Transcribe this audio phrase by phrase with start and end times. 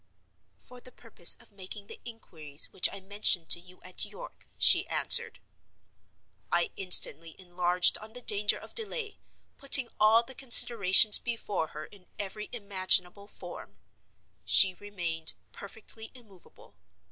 [0.57, 4.87] "For the purpose of making the inquiries which I mentioned to you at York," she
[4.87, 5.39] answered.
[6.51, 9.19] I instantly enlarged on the danger of delay,
[9.59, 13.77] putting all the considerations before her in every imaginable form.
[14.43, 16.73] She remained perfectly immovable.